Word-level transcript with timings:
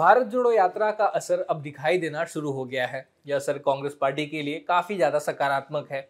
भारत 0.00 0.26
जोड़ो 0.26 0.50
यात्रा 0.52 0.90
का 0.90 1.04
असर 1.06 1.40
अब 1.50 1.60
दिखाई 1.62 1.98
देना 1.98 2.24
शुरू 2.24 2.50
हो 2.52 2.64
गया 2.64 2.86
है। 2.86 3.06
यह 3.26 3.36
असर 3.36 3.58
कांग्रेस 3.58 3.96
पार्टी 4.00 4.24
के 4.26 4.42
लिए 4.42 4.58
काफ़ी 4.68 4.96
ज़्यादा 4.96 5.18
सकारात्मक 5.18 5.88
है। 5.92 6.00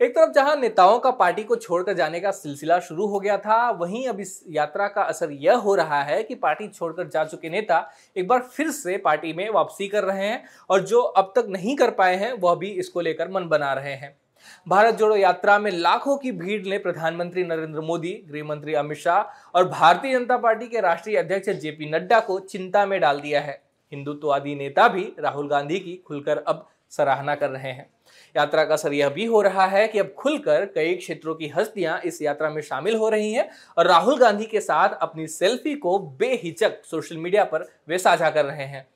एक 0.00 0.14
तरफ़ 0.16 0.32
जहाँ 0.32 0.56
नेताओं 0.56 0.98
का 0.98 1.10
पार्टी 1.12 1.42
को 1.44 1.56
छोड़कर 1.56 1.92
जाने 1.92 2.20
का 2.20 2.30
सिलसिला 2.32 2.78
शुरू 2.80 3.06
हो 3.06 3.20
गया 3.20 3.36
था, 3.38 3.70
वहीं 3.70 4.06
अब 4.08 4.20
इस 4.20 4.42
यात्रा 4.50 4.88
का 4.88 5.02
असर 5.04 5.32
यह 5.32 5.56
हो 5.58 5.74
रहा 5.74 6.02
है 6.02 6.22
कि 6.22 6.34
पार्टी 6.36 6.68
छोड़कर 6.68 7.08
जा 7.08 7.24
चुके 7.24 7.50
नेता 7.50 7.78
एक 8.16 8.28
बार 8.28 8.42
फिर 8.48 8.70
से 8.72 8.96
पार्टी 8.98 9.32
में 9.32 9.48
वापसी 9.50 9.88
कर 9.88 10.04
रहे 10.04 10.26
हैं 10.26 10.44
और 10.70 10.80
जो 10.82 11.00
अब 11.00 11.32
तक 11.36 11.46
नहीं 11.50 11.76
कर 11.76 11.90
पाए 11.92 12.16
हैं, 12.16 12.32
वह 12.34 12.54
भी 12.54 12.70
इसको 12.70 13.00
लेकर 13.00 13.30
मन 13.30 13.48
बना 13.48 13.72
रहे 13.74 13.94
हैं। 13.94 14.16
भारत 14.68 14.94
जोड़ो 14.94 15.16
यात्रा 15.16 15.58
में 15.58 15.70
लाखों 15.70 16.16
की 16.16 16.32
भीड़ 16.32 16.66
ने 16.66 16.78
प्रधानमंत्री 16.78 17.44
नरेंद्र 17.44 17.80
मोदी 17.80 18.12
गृह 18.28 18.44
मंत्री 18.44 18.74
अमित 18.74 18.98
शाह 18.98 19.50
और 19.54 19.68
भारतीय 19.68 20.12
जनता 20.12 20.36
पार्टी 20.36 20.68
के 20.68 20.80
राष्ट्रीय 20.80 21.16
अध्यक्ष 21.16 21.48
जेपी 21.50 21.90
नड्डा 21.90 22.20
को 22.20 22.38
चिंता 22.40 22.86
में 22.86 23.00
डाल 23.00 23.20
दिया 23.20 23.40
है। 23.40 23.60
हिंदुत्ववादी 23.92 24.54
नेता 24.54 24.88
भी 24.88 25.12
राहुल 25.20 25.48
गांधी 25.48 25.78
की 25.80 25.94
खुलकर 26.06 26.38
अब 26.38 26.66
सराहना 26.90 27.34
कर 27.34 27.50
रहे 27.50 27.70
हैं। 27.72 27.86
यात्रा 28.36 28.64
का 28.64 28.74
असर 28.74 28.92
यह 28.92 29.08
भी 29.08 29.24
हो 29.26 29.40
रहा 29.42 29.66
है 29.66 29.86
कि 29.88 29.98
अब 29.98 30.14
खुलकर 30.18 30.64
कई 30.64 30.94
क्षेत्रों 30.94 31.34
की 31.34 31.48
हस्तियाँ 31.48 31.98
इस 32.04 32.22
यात्रा 32.22 32.50
में 32.50 32.60
शामिल 32.62 32.96
हो 32.96 33.08
रही 33.08 33.32
हैं 33.32 33.48
और 33.78 33.86
राहुल 33.86 34.18
गांधी 34.18 34.44
के 34.44 34.60
साथ 34.60 34.96
अपनी 35.00 35.26
सेल्फी 35.28 35.74
को 35.74 35.98
बेहिचक 35.98 36.84
सोशल 36.84 37.16
मीडिया 37.16 37.44
पर 37.44 37.66
वे 37.88 37.98
साझा 37.98 38.30
कर 38.30 38.44
रहे 38.44 38.64
हैं। 38.64 38.86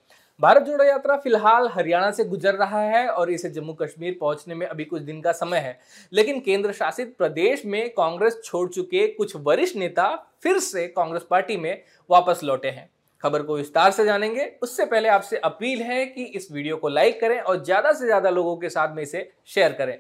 भारत 0.41 0.63
जोड़ो 0.63 0.85
यात्रा 0.85 1.17
फ़िलहाल 1.17 1.69
हरियाणा 1.69 2.11
से 2.11 2.25
गुजर 2.25 2.55
रहा 2.55 2.81
है 2.83 3.07
और 3.09 3.31
इसे 3.31 3.49
जम्मू 3.51 3.73
कश्मीर 3.73 4.17
पहुँचने 4.21 4.55
में 4.55 4.67
अभी 4.67 4.85
कुछ 4.85 5.03
दिन 5.03 5.21
का 5.21 5.33
समय 5.33 5.59
है। 5.59 5.79
लेकिन 6.13 6.39
केंद्र 6.41 6.73
शासित 6.73 7.15
प्रदेश 7.19 7.65
में 7.65 7.89
कांग्रेस 7.91 8.41
छोड़ 8.45 8.69
चुके 8.69 9.07
कुछ 9.09 9.35
वरिष्ठ 9.39 9.77
नेता 9.77 10.09
फिर 10.43 10.59
से 10.59 10.87
कांग्रेस 10.89 11.23
पार्टी 11.31 11.57
में 11.57 11.83
वापस 12.11 12.41
लौटे 12.45 12.69
हैं। 12.69 12.89
खबर 13.23 13.43
को 13.43 13.57
विस्तार 13.57 13.91
से 13.91 14.05
जानेंगे। 14.05 14.51
उससे 14.63 14.85
पहले 14.85 15.09
आपसे 15.09 15.37
अपील 15.39 15.83
है 15.83 16.05
कि 16.07 16.25
इस 16.25 16.49
वीडियो 16.53 16.77
को 16.77 16.89
लाइक 16.89 17.21
करें 17.21 17.39
और 17.41 17.63
ज़्यादा 17.65 17.93
से 17.93 18.07
ज़्यादा 18.07 18.31
लोगों 18.31 18.57
के 18.57 18.69
साथ 18.69 18.95
में 18.97 19.03
इसे 19.03 19.29
शेयर 19.47 19.73
करें। 19.73 19.99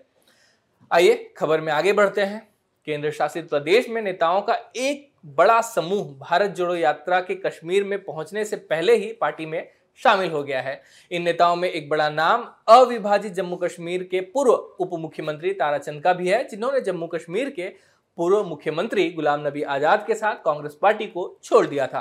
आइए 0.90 1.32
खबर 1.38 1.60
में 1.60 1.72
आगे 1.72 1.92
बढ़ते 1.92 2.20
हैं। 2.22 2.48
केंद्र 2.86 3.10
शासित 3.10 3.48
प्रदेश 3.50 3.88
में 3.88 4.00
नेताओं 4.02 4.40
का 4.42 4.56
एक 4.76 5.08
बड़ा 5.28 5.60
समूह 5.62 6.04
भारत 6.20 6.50
जोड़ो 6.50 6.74
यात्रा 6.76 7.20
के 7.20 7.34
कश्मीर 7.36 7.84
में 7.84 7.98
पहुँचने 8.04 8.44
से 8.44 8.56
पहले 8.56 8.96
ही 8.96 9.12
पार्टी 9.12 9.46
में 9.46 9.60
शामिल 10.02 10.30
हो 10.30 10.42
गया 10.42 10.60
है। 10.60 10.80
इन 11.10 11.22
नेताओं 11.22 11.56
में 11.56 11.68
एक 11.70 11.88
बड़ा 11.88 12.08
नाम 12.10 12.48
अविभाजित 12.68 13.32
जम्मू 13.34 13.56
कश्मीर 13.58 14.02
के 14.02 14.20
पूर्व 14.22 14.52
उप 14.52 14.98
मुख्यमंत्री 14.98 15.52
ताराचंद 15.54 16.02
का 16.02 16.12
भी 16.12 16.28
है, 16.28 16.42
जिन्होंने 16.48 16.80
जम्मू 16.80 17.06
कश्मीर 17.08 17.50
के 17.50 17.68
पूर्व 18.18 18.44
मुख्यमंत्री 18.44 19.08
गुलाम 19.10 19.46
नबी 19.46 19.62
आज़ाद 19.64 20.04
के 20.06 20.14
साथ 20.14 20.36
कांग्रेस 20.44 20.78
पार्टी 20.82 21.06
को 21.06 21.38
छोड़ 21.44 21.66
दिया 21.66 21.86
था। 21.86 22.00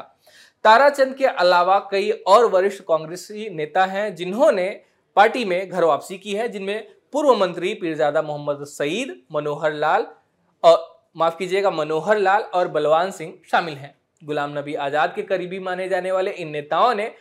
ताराचंद 0.65 1.15
के 1.15 1.25
अलावा 1.25 1.77
कई 1.91 2.09
और 2.27 2.45
वरिष्ठ 2.47 2.81
कांग्रेसी 2.83 3.49
नेता 3.49 3.85
हैं, 3.85 4.15
जिन्होंने 4.15 4.69
पार्टी 5.17 5.45
में 5.45 5.69
घर 5.69 5.83
वापसी 5.83 6.17
की 6.17 6.33
है, 6.33 6.47
जिनमें 6.49 6.87
पूर्व 7.13 7.33
मंत्री 7.35 7.73
पीरजादा 7.75 8.21
मोहम्मद 8.21 8.63
सईद, 8.65 9.15
मनोहर 9.31 9.73
लाल 9.73 10.05
और, 10.63 10.77
माफ़ 11.17 11.37
कीजिएगा, 11.37 11.71
मनोहर 11.71 12.17
लाल 12.19 12.41
और 12.43 12.67
बलवान 12.67 13.11
सिंह 13.11 13.33
शामिल 13.51 13.73
हैं। 13.75 13.95
गुलाम 14.21 14.57
नबी 14.57 14.73
आज़ाद 14.75 15.13
के 15.15 15.21
करीबी 15.23 15.59
माने 15.59 15.87
जाने 15.89 16.11
वाले 16.11 16.31
इन 16.33 16.49
नेताओं 16.49 16.93
ने 16.95 17.11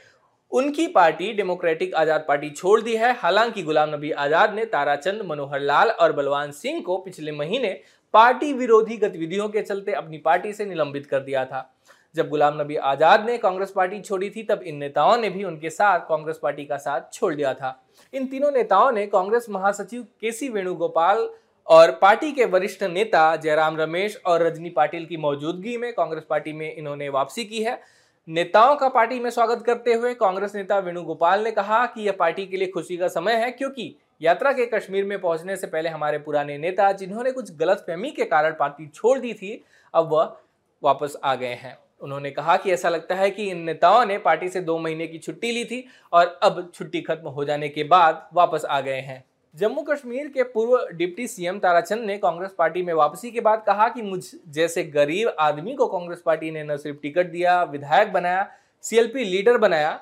उनकी 0.53 0.87
पार्टी 0.89 1.33
डेमोक्रेटिक 1.33 1.95
आज़ाद 1.95 2.25
पार्टी 2.29 2.49
छोड़ 2.51 2.81
दी 2.81 2.95
है। 2.97 3.13
हालाँकि 3.15 3.63
गुलाम 3.63 3.95
नबी 3.95 4.11
आज़ाद 4.13 4.55
ने 4.55 4.65
ताराचंद, 4.67 5.23
मनोहर 5.23 5.61
लाल 5.61 5.91
और 5.91 6.13
बलवान 6.13 6.53
सिंह 6.53 6.81
को 6.83 6.97
पिछले 6.99 7.33
महीने 7.33 7.81
पार्टी 8.15 8.53
विरोधी 8.53 8.97
गतिविधियों 8.97 9.49
के 9.49 9.63
चलते 9.63 9.93
अपनी 9.95 10.19
पार्टी 10.19 10.53
से 10.53 10.65
निलंबित 10.65 11.07
कर 11.07 11.21
दिया 11.21 11.45
था। 11.45 11.71
जब 12.15 12.29
गुलाम 12.29 12.61
नबी 12.61 12.77
आज़ाद 12.77 13.27
ने 13.27 13.37
कांग्रेस 13.39 13.71
पार्टी 13.71 14.01
छोड़ी 14.01 14.31
थी, 14.31 14.43
तब 14.43 14.63
इन 14.63 14.77
नेताओं 14.77 15.17
ने 15.17 15.31
भी 15.31 15.45
उनके 15.45 15.71
साथ 15.71 16.01
कांग्रेस 16.09 16.39
पार्टी 16.43 16.65
का 16.65 16.77
साथ 16.79 17.13
छोड़ 17.13 17.35
दिया 17.35 17.53
था। 17.55 17.75
इन 18.13 18.27
तीनों 18.27 18.51
नेताओं 18.51 18.91
ने 18.93 19.07
कांग्रेस 19.09 19.47
महासचिव 19.51 20.07
के 20.21 20.33
सी 20.33 20.49
वेणुगोपाल 20.49 21.29
और 21.67 21.91
पार्टी 21.93 22.33
के 22.33 22.45
वरिष्ठ 22.47 22.83
नेता 22.85 23.35
जयराम 23.37 23.77
रमेश 23.77 24.20
और 24.27 24.42
रजनी 24.42 24.70
पाटिल 24.70 25.05
की 25.07 25.17
मौजूदगी 25.19 25.77
में 25.77 25.92
कांग्रेस 25.92 26.25
पार्टी 26.31 26.53
में 26.53 26.75
इन्होंने 26.75 27.08
वापसी 27.11 27.45
की 27.45 27.63
है। 27.63 27.81
नेताओं 28.28 28.74
का 28.77 28.89
पार्टी 28.89 29.18
में 29.20 29.28
स्वागत 29.30 29.62
करते 29.66 29.92
हुए 29.92 30.12
कांग्रेस 30.14 30.55
नेता 30.55 30.78
वेणुगोपाल 30.78 31.44
ने 31.44 31.50
कहा 31.50 31.84
कि 31.86 32.02
यह 32.02 32.12
पार्टी 32.12 32.44
के 32.46 32.56
लिए 32.56 32.68
खुशी 32.68 32.96
का 32.96 33.08
समय 33.08 33.34
है, 33.34 33.50
क्योंकि 33.50 33.94
यात्रा 34.20 34.52
के 34.52 34.66
कश्मीर 34.66 35.05
में 35.05 35.20
पहुँचने 35.20 35.56
से 35.56 35.66
पहले 35.66 35.89
हमारे 35.89 36.18
पुराने 36.18 36.58
नेता, 36.58 36.90
जिन्होंने 36.92 37.33
कुछ 37.33 37.55
गलत 37.56 37.84
फहमी 37.86 38.11
के 38.11 38.24
कारण 38.24 38.55
पार्टी 38.58 38.86
छोड़ 38.86 39.18
दी 39.18 39.33
थी, 39.33 39.64
अब 39.94 40.12
वह 40.12 40.36
वापस 40.83 41.16
आ 41.24 41.34
गए 41.34 41.55
हैं। 41.55 41.77
उन्होंने 42.00 42.30
कहा 42.30 42.56
कि 42.56 42.72
ऐसा 42.72 42.89
लगता 42.89 43.14
है 43.14 43.30
कि 43.30 43.50
इन 43.50 43.62
नेताओं 43.62 44.05
ने 44.06 44.18
पार्टी 44.18 44.48
से 44.48 44.60
दो 44.60 44.78
महीने 44.78 45.06
की 45.06 45.18
छुट्टी 45.18 45.52
ली 45.52 45.64
थी 45.64 45.84
और 46.12 46.39
अब 46.42 46.70
छुट्टी 46.74 47.00
खत्म 47.00 47.28
हो 47.28 47.45
जाने 47.45 47.68
के 47.68 47.84
बाद 47.84 48.28
वापस 48.34 48.64
आ 48.64 48.80
गए 48.80 49.00
हैं। 49.00 49.24
जम्मू 49.55 49.83
कश्मीर 49.83 50.29
के 50.29 50.42
पूर्व 50.42 50.89
डिप्टी 50.92 51.27
सीएम 51.27 51.59
ताराचंद 51.59 52.05
ने 52.05 52.17
कांग्रेस 52.19 52.51
पार्टी 52.59 52.83
में 52.83 52.92
वापसी 52.95 53.31
के 53.31 53.41
बाद 53.41 53.63
कहा 53.67 53.89
कि 53.89 54.03
मुझ 54.03 54.25
जैसे 54.48 54.83
गरीब 54.85 55.29
आदमी 55.41 55.75
को 55.75 55.86
कांग्रेस 55.86 56.23
पार्टी 56.27 56.51
ने 56.51 56.64
न 56.64 56.77
सिर्फ़ 56.77 56.98
टिकट 56.98 57.27
दिया, 57.27 57.63
विधायक 57.63 58.13
बनाया 58.13 58.47
सीएलपी 58.83 59.25
लीडर 59.25 59.58
बनाया, 59.58 60.01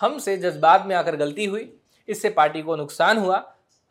हमसे 0.00 0.36
जज्बात 0.36 0.86
में 0.86 0.94
आकर 0.96 1.16
गलती 1.16 1.44
हुई। 1.44 1.72
इससे 2.08 2.30
पार्टी 2.30 2.62
को 2.62 2.76
नुकसान 2.76 3.18
हुआ। 3.18 3.42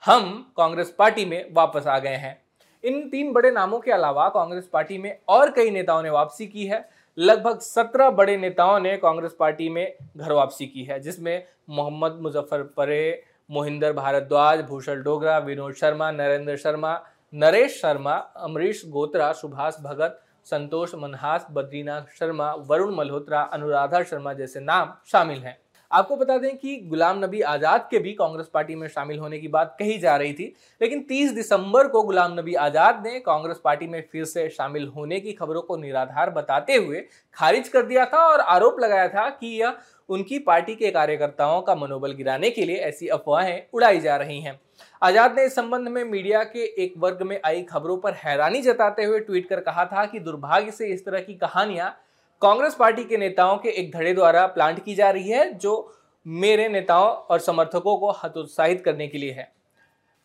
हम 0.05 0.53
कांग्रेस 0.57 0.89
पार्टी 0.89 1.25
में 1.25 1.45
वापस 1.53 1.87
आ 1.87 1.99
गए 1.99 2.15
हैं। 2.15 2.41
इन 2.83 3.09
तीन 3.09 3.31
बड़े 3.33 3.51
नामों 3.51 3.79
के 3.79 3.91
अलावा 3.91 4.29
कांग्रेस 4.29 4.67
पार्टी 4.67 4.97
में 4.97 5.17
और 5.27 5.51
कई 5.51 5.69
नेताओं 5.71 6.01
ने 6.03 6.09
वापसी 6.09 6.47
की 6.47 6.65
है। 6.65 6.89
लगभग 7.17 7.59
सत्रह 7.59 8.09
बड़े 8.09 8.37
नेताओं 8.37 8.79
ने 8.79 8.97
कांग्रेस 8.97 9.35
पार्टी 9.39 9.69
में 9.69 9.95
घर 10.17 10.31
वापसी 10.31 10.67
की 10.67 10.83
है, 10.83 10.99
जिसमें 10.99 11.43
मोहम्मद 11.69 12.19
मुजफ्फर 12.21 12.63
परे 12.63 13.23
मोहिंदर 13.51 13.93
भारद्वाज, 13.93 14.61
भूषण 14.61 15.03
डोगरा, 15.03 15.37
विनोद 15.37 15.73
शर्मा, 15.73 16.11
नरेंद्र 16.11 16.57
शर्मा, 16.57 17.03
नरेश 17.33 17.81
शर्मा, 17.81 18.13
अमरीश 18.13 18.81
गोत्रा, 18.87 19.31
सुभाष 19.31 19.79
भगत, 19.79 20.21
संतोष 20.45 20.95
मनहास, 20.95 21.47
बद्रीनाथ 21.51 22.01
शर्मा, 22.19 22.53
वरुण 22.53 22.95
मल्होत्रा, 22.95 23.41
अनुराधा 23.41 24.03
शर्मा 24.03 24.33
जैसे 24.33 24.59
नाम 24.59 24.93
शामिल 25.11 25.39
हैं। 25.39 25.62
आपको 25.93 26.15
बता 26.15 26.37
दें 26.37 26.55
कि 26.57 26.75
गुलाम 26.85 27.23
नबी 27.23 27.41
आज़ाद 27.43 27.87
के 27.91 27.99
भी 27.99 28.13
कांग्रेस 28.13 28.47
पार्टी 28.53 28.75
में 28.75 28.87
शामिल 28.87 29.19
होने 29.19 29.39
की 29.39 29.47
बात 29.47 29.75
कही 29.79 29.97
जा 29.99 30.15
रही 30.17 30.33
थी, 30.33 30.53
लेकिन 30.81 31.05
30 31.09 31.33
दिसंबर 31.33 31.87
को 31.87 32.01
गुलाम 32.03 32.33
नबी 32.39 32.53
आज़ाद 32.57 33.03
ने 33.05 33.19
कांग्रेस 33.21 33.57
पार्टी 33.63 33.87
में 33.87 34.01
फिर 34.11 34.25
से 34.25 34.47
शामिल 34.49 34.87
होने 34.87 35.19
की 35.19 35.33
खबरों 35.33 35.61
को 35.61 35.77
निराधार 35.77 36.29
बताते 36.31 36.75
हुए 36.75 37.03
खारिज 37.37 37.67
कर 37.67 37.85
दिया 37.85 38.05
था 38.05 38.25
और 38.27 38.39
आरोप 38.39 38.79
लगाया 38.79 39.07
था 39.07 39.29
कि 39.31 39.47
यह 39.59 39.77
उनकी 40.09 40.39
पार्टी 40.41 40.75
के 40.75 40.91
कार्यकर्ताओं 40.91 41.61
का 41.61 41.75
मनोबल 41.75 42.13
गिराने 42.13 42.49
के 42.49 42.65
लिए 42.65 42.77
ऐसी 42.81 43.07
अफवाहें 43.09 43.61
उड़ाई 43.73 43.99
जा 43.99 44.15
रही 44.15 44.39
हैं। 44.41 44.59
आज़ाद 45.01 45.35
ने 45.35 45.45
इस 45.45 45.55
संबंध 45.55 45.87
में 45.87 46.03
मीडिया 46.03 46.43
के 46.45 46.63
एक 46.83 46.93
वर्ग 46.97 47.21
में 47.21 47.39
आई 47.45 47.61
खबरों 47.63 47.97
पर 47.97 48.13
हैरानी 48.15 48.61
जताते 48.61 49.03
हुए 49.03 49.19
ट्वीट 49.19 49.47
कर 49.49 49.59
कहा 49.61 49.85
था 49.85 50.05
कि 50.05 50.19
दुर्भाग्य 50.21 50.71
से 50.71 50.87
इस 50.87 51.05
तरह 51.05 51.19
की 51.19 51.33
कहानियाँ 51.35 51.95
कांग्रेस 52.43 52.73
पार्टी 52.75 53.03
के 53.03 53.17
नेताओं 53.17 53.57
के 53.57 53.69
एक 53.71 53.91
धड़े 53.91 54.13
द्वारा 54.13 54.45
प्लांट 54.47 54.83
की 54.83 54.93
जा 54.95 55.09
रही 55.09 55.29
है, 55.29 55.53
जो 55.53 55.93
मेरे 56.25 56.67
नेताओं 56.69 57.07
और 57.07 57.39
समर्थकों 57.39 57.95
को 57.97 58.09
हतोत्साहित 58.13 58.81
करने 58.85 59.07
के 59.07 59.17
लिए 59.17 59.31
है। 59.31 59.47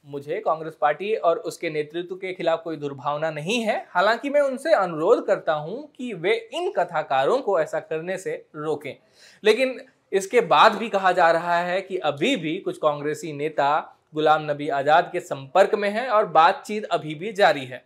मुझे 0.06 0.40
कांग्रेस 0.40 0.76
पार्टी 0.80 1.14
और 1.14 1.38
उसके 1.38 1.70
नेतृत्व 1.70 2.14
के 2.14 2.32
खिलाफ 2.32 2.62
कोई 2.64 2.76
दुर्भावना 2.76 3.30
नहीं 3.30 3.60
है। 3.62 3.76
हालाँकि 3.90 4.30
मैं 4.30 4.40
उनसे 4.40 4.72
अनुरोध 4.74 5.26
करता 5.26 5.52
हूँ 5.52 5.86
कि 5.96 6.12
वे 6.14 6.34
इन 6.54 6.70
कथाकारों 6.78 7.38
को 7.38 7.58
ऐसा 7.60 7.80
करने 7.80 8.16
से 8.18 8.32
रोकें। 8.56 8.94
लेकिन 9.42 9.80
इसके 10.12 10.40
बाद 10.42 10.72
भी 10.72 10.88
कहा 10.88 11.12
जा 11.12 11.30
रहा 11.30 11.58
है 11.58 11.80
कि 11.80 11.98
अभी 11.98 12.36
भी 12.36 12.56
कुछ 12.58 12.78
कांग्रेसी 12.78 13.32
नेता 13.32 13.70
गुलाम 14.14 14.50
नबी 14.50 14.68
आज़ाद 14.68 15.10
के 15.12 15.20
संपर्क 15.20 15.74
में 15.74 15.90
हैं 15.90 16.08
और 16.08 16.26
बातचीत 16.26 16.84
अभी 16.84 17.14
भी 17.14 17.32
जारी 17.32 17.64
है। 17.64 17.84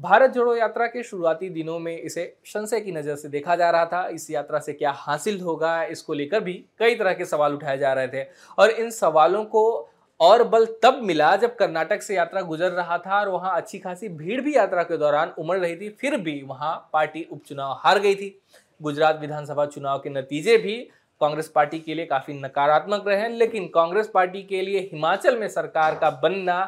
भारत 0.00 0.30
जोड़ो 0.30 0.54
यात्रा 0.56 0.86
के 0.86 1.02
शुरुआती 1.02 1.48
दिनों 1.50 1.78
में 1.78 1.96
इसे 1.96 2.22
संशय 2.46 2.80
की 2.80 2.92
नज़र 2.92 3.16
से 3.16 3.28
देखा 3.28 3.56
जा 3.56 3.70
रहा 3.70 3.84
था। 3.86 4.06
इस 4.08 4.30
यात्रा 4.30 4.58
से 4.58 4.72
क्या 4.72 4.90
हासिल 4.90 5.40
होगा, 5.40 5.82
इसको 5.84 6.14
लेकर 6.14 6.40
भी 6.40 6.52
कई 6.78 6.94
तरह 6.94 7.12
के 7.12 7.24
सवाल 7.24 7.54
उठाए 7.54 7.76
जा 7.78 7.92
रहे 7.92 8.08
थे। 8.08 8.22
और 8.58 8.70
इन 8.70 8.90
सवालों 8.90 9.44
को 9.46 9.90
और 10.20 10.44
बल 10.44 10.66
तब 10.82 11.00
मिला 11.02 11.34
जब 11.36 11.56
कर्नाटक 11.56 12.02
से 12.02 12.16
यात्रा 12.16 12.40
गुजर 12.42 12.72
रहा 12.72 12.98
था 12.98 13.20
और 13.20 13.28
वहाँ 13.28 13.54
अच्छी 13.56 13.78
खासी 13.78 14.08
भीड़ 14.08 14.40
भी 14.40 14.56
यात्रा 14.56 14.82
के 14.82 14.96
दौरान 14.96 15.32
उमड़ 15.38 15.58
रही 15.58 15.76
थी, 15.76 15.88
फिर 15.90 16.16
भी 16.16 16.40
वहाँ 16.42 16.74
पार्टी 16.92 17.26
उपचुनाव 17.32 17.78
हार 17.78 17.98
गई 17.98 18.14
थी। 18.14 18.36
गुजरात 18.80 19.20
विधानसभा 19.20 19.66
चुनाव 19.66 19.98
के 19.98 20.10
नतीजे 20.10 20.56
भी 20.58 20.76
कांग्रेस 21.20 21.48
पार्टी 21.48 21.78
के 21.78 21.94
लिए 21.94 22.06
काफ़ी 22.06 22.34
नकारात्मक 22.34 23.08
रहे, 23.08 23.28
लेकिन 23.28 23.66
कांग्रेस 23.68 24.10
पार्टी 24.14 24.42
के 24.42 24.62
लिए 24.62 24.80
हिमाचल 24.82 25.38
में 25.38 25.48
सरकार 25.50 25.94
का 25.94 26.10
बनना 26.22 26.62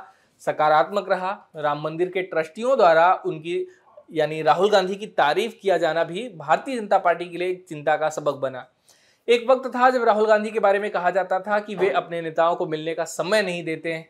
सकारात्मक 0.46 1.08
रहा। 1.08 1.50
राम 1.56 1.82
मंदिर 1.82 2.08
के 2.08 2.22
ट्रस्टियों 2.22 2.76
द्वारा 2.76 3.22
उनकी, 3.26 3.68
यानी 4.12 4.42
राहुल 4.42 4.70
गांधी 4.70 4.94
की 4.94 5.06
तारीफ़ 5.06 5.52
किया 5.62 5.78
जाना 5.78 6.04
भी 6.04 6.28
भारतीय 6.28 6.76
जनता 6.76 6.98
पार्टी 6.98 7.24
के 7.24 7.38
लिए 7.38 7.54
चिंता 7.54 7.96
का 7.96 8.08
सबक 8.08 8.34
बना। 8.34 8.68
एक 9.28 9.50
वक्त 9.50 9.68
था 9.68 9.90
जब 9.90 10.04
राहुल 10.04 10.26
गांधी 10.26 10.50
के 10.50 10.60
बारे 10.60 10.78
में 10.78 10.90
कहा 10.90 11.10
जाता 11.10 11.40
था 11.40 11.58
कि 11.58 11.74
वे 11.74 11.90
अपने 11.90 12.20
नेताओं 12.20 12.56
को 12.56 12.66
मिलने 12.66 12.94
का 12.94 13.04
समय 13.04 13.42
नहीं 13.42 13.64
देते 13.64 13.92
हैं। 13.92 14.08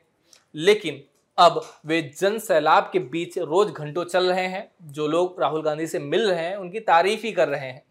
लेकिन 0.55 1.02
अब 1.38 1.64
वे 1.87 2.12
जन 2.19 2.38
सैलाब 2.38 2.90
के 2.93 2.99
बीच 2.99 3.38
रोज 3.38 3.69
घंटों 3.69 4.05
चल 4.05 4.26
रहे 4.26 4.46
हैं। 4.46 4.73
जो 4.82 5.06
लोग 5.06 5.40
राहुल 5.40 5.62
गांधी 5.62 5.87
से 5.87 5.99
मिल 5.99 6.31
रहे 6.31 6.44
हैं, 6.44 6.56
उनकी 6.56 6.81
तारीफ़ 6.81 7.23
ही 7.23 7.32
कर 7.32 7.49
रहे 7.49 7.67
हैं। 7.67 7.82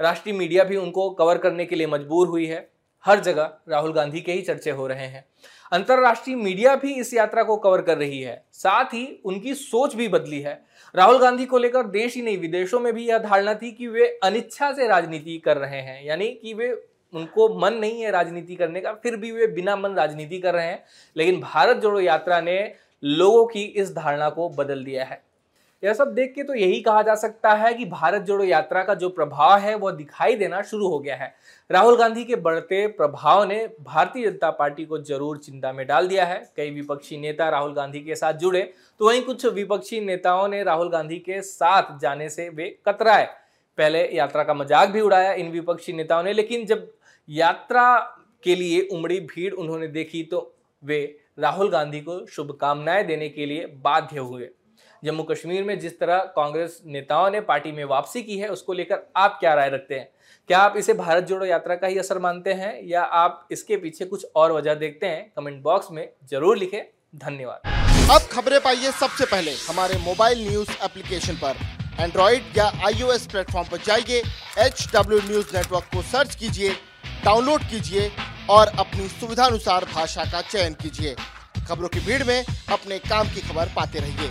राष्ट्रीय 0.00 0.34
मीडिया 0.34 0.64
भी 0.64 0.76
उनको 0.76 1.10
कवर 1.10 1.38
करने 1.38 1.64
के 1.64 1.76
लिए 1.76 1.86
मजबूर 1.86 2.28
हुई 2.28 2.46
है। 2.46 2.70
हर 3.04 3.20
जगह 3.20 3.58
राहुल 3.68 3.92
गांधी 3.92 4.20
के 4.20 4.32
ही 4.32 4.42
चर्चे 4.42 4.70
हो 4.70 4.86
रहे 4.86 5.06
हैं। 5.06 5.24
अंतरराष्ट्रीय 5.72 6.36
मीडिया 6.36 6.74
भी 6.74 6.94
इस 6.94 7.14
यात्रा 7.14 7.42
को 7.42 7.56
कवर 7.56 7.82
कर 7.82 7.98
रही 7.98 8.22
है। 8.22 8.44
साथ 8.52 8.84
ही 8.84 9.22
उनकी 9.24 9.54
सोच 9.54 9.94
भी 9.94 10.08
बदली 10.08 10.40
है। 10.40 10.64
राहुल 10.96 11.18
गांधी 11.18 11.46
को 11.46 11.58
लेकर 11.58 11.82
देश 11.82 12.14
ही 12.14 12.22
नहीं, 12.22 12.38
विदेशों 12.38 12.80
में 12.80 12.92
भी 12.92 13.08
यह 13.08 13.18
धारणा 13.18 13.54
थी 13.54 13.72
कि 13.72 13.86
वे 13.86 14.20
अनिच्छा 14.22 14.72
से 14.72 14.88
राजनीति 14.88 15.38
कर 15.38 15.56
रहे 15.56 15.80
हैं। 15.80 16.04
यानी 16.04 16.28
कि 16.28 16.54
वे, 16.54 16.86
उनको 17.14 17.58
मन 17.58 17.74
नहीं 17.74 18.02
है 18.02 18.10
राजनीति 18.10 18.56
करने 18.56 18.80
का, 18.80 18.92
फिर 18.92 19.16
भी 19.16 19.32
वे 19.32 19.46
बिना 19.46 19.76
मन 19.76 19.90
राजनीति 19.90 20.38
कर 20.38 20.54
रहे 20.54 20.66
हैं। 20.66 20.84
लेकिन 21.16 21.40
भारत 21.40 21.76
जोड़ो 21.76 22.00
यात्रा 22.00 22.40
ने 22.40 22.74
लोगों 23.04 23.46
की 23.46 23.62
इस 23.62 23.92
धारणा 23.92 24.30
को 24.30 24.48
बदल 24.48 24.84
दिया 24.84 25.04
है। 25.04 25.25
यह 25.86 25.94
सब 25.94 26.12
देख 26.14 26.32
के 26.34 26.42
तो 26.42 26.54
यही 26.54 26.80
कहा 26.80 27.02
जा 27.02 27.14
सकता 27.14 27.52
है 27.54 27.72
कि 27.74 27.84
भारत 27.86 28.22
जोड़ो 28.22 28.44
यात्रा 28.44 28.82
का 28.84 28.94
जो 28.96 29.08
प्रभाव 29.10 29.58
है, 29.58 29.74
वह 29.74 29.90
दिखाई 29.92 30.36
देना 30.36 30.62
शुरू 30.62 30.88
हो 30.88 30.98
गया 30.98 31.16
है। 31.16 31.34
राहुल 31.70 31.96
गांधी 31.96 32.24
के 32.24 32.36
बढ़ते 32.38 32.86
प्रभाव 32.88 33.44
ने 33.44 33.66
भारतीय 33.82 34.24
जनता 34.24 34.50
पार्टी 34.52 34.84
को 34.84 34.98
ज़रूर 35.00 35.38
चिंता 35.38 35.72
में 35.72 35.86
डाल 35.86 36.08
दिया 36.08 36.24
है। 36.24 36.42
कई 36.56 36.70
विपक्षी 36.70 37.16
नेता 37.18 37.48
राहुल 37.48 37.74
गांधी 37.74 38.00
के 38.00 38.14
साथ 38.16 38.34
जुड़े 38.34 38.62
तो 39.00 39.06
वहीं 39.06 39.22
कुछ 39.22 39.46
विपक्षी 39.46 40.00
नेताओं 40.00 40.48
ने 40.48 40.62
राहुल 40.64 40.90
गांधी 40.90 41.18
के 41.20 41.40
साथ 41.44 41.98
जाने 42.00 42.28
से 42.30 42.48
वे 42.48 42.68
कतराए। 42.88 43.24
पहले 43.78 44.06
यात्रा 44.08 44.44
का 44.44 44.54
मज़ाक 44.54 44.88
भी 44.88 45.00
उड़ाया 45.00 45.32
इन 45.34 45.50
विपक्षी 45.50 45.92
नेताओं 45.92 46.22
ने, 46.22 46.32
लेकिन 46.32 46.66
जब 46.66 46.90
यात्रा 47.28 47.96
के 48.44 48.54
लिए 48.54 48.80
उमड़ी 48.92 49.20
भीड़ 49.22 49.52
उन्होंने 49.54 49.88
देखी 49.88 50.22
तो 50.24 50.52
वे 50.82 51.00
राहुल 51.38 51.70
गांधी 51.70 52.00
को 52.00 52.24
शुभकामनाएँ 52.26 53.04
देने 53.06 53.28
के 53.28 53.46
लिए 53.46 53.66
बाध्य 53.82 54.18
हुए। 54.18 54.48
जम्मू 55.04 55.22
कश्मीर 55.22 55.62
में 55.64 55.78
जिस 55.78 55.98
तरह 56.00 56.18
कांग्रेस 56.36 56.80
नेताओं 56.86 57.30
ने 57.30 57.40
पार्टी 57.40 57.72
में 57.72 57.84
वापसी 57.84 58.22
की 58.22 58.38
है, 58.38 58.48
उसको 58.48 58.72
लेकर 58.72 59.06
आप 59.16 59.36
क्या 59.40 59.54
राय 59.54 59.70
रखते 59.70 59.94
हैं? 59.94 60.08
क्या 60.48 60.58
आप 60.58 60.76
इसे 60.76 60.94
भारत 60.94 61.24
जोड़ो 61.24 61.46
यात्रा 61.46 61.74
का 61.74 61.86
ही 61.86 61.98
असर 61.98 62.18
मानते 62.18 62.52
हैं, 62.52 62.80
या 62.84 63.02
आप 63.02 63.48
इसके 63.50 63.76
पीछे 63.76 64.04
कुछ 64.04 64.26
और 64.36 64.52
वजह 64.52 64.74
देखते 64.74 65.06
हैं? 65.06 65.32
कमेंट 65.36 65.62
बॉक्स 65.62 65.90
में 65.90 66.08
ज़रूर 66.30 66.58
लिखें। 66.58 66.82
धन्यवाद। 67.14 68.10
अब 68.10 68.28
खबरें 68.32 68.60
पाइए 68.60 68.90
सबसे 68.92 69.24
पहले 69.24 69.52
हमारे 69.68 69.98
मोबाइल 69.98 70.46
न्यूज़ 70.48 70.70
एप्लीकेशन 70.84 71.34
पर। 71.34 71.56
एंड्रॉइड 72.00 72.56
या 72.56 72.66
आईओएस 72.86 73.26
प्लेटफॉर्म 73.26 73.68
पर 73.68 73.78
जाइए 73.78 74.22
एच 74.58 74.86
डब्ल्यू 74.94 75.18
न्यूज़ 75.20 75.56
नेटवर्क 75.56 75.84
को 75.94 76.02
सर्च 76.04 76.34
कीजिए, 76.34 76.72
डाउनलोड 77.24 77.62
कीजिए 77.62 78.10
और 78.50 78.72
अपनी 78.78 79.08
सुविधानुसार 79.10 79.84
भाषा 79.84 80.24
का 80.24 80.40
चयन 80.42 80.74
कीजिए। 80.74 81.14
खबरों 81.68 81.88
की 81.88 82.00
भीड़ 82.00 82.22
में 82.24 82.44
अपने 82.72 82.98
काम 83.00 83.28
की 83.28 83.40
खबर 83.42 83.70
पाते 83.76 83.98
रहिए। 83.98 84.28